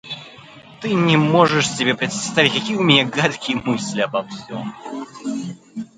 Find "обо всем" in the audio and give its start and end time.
4.01-4.73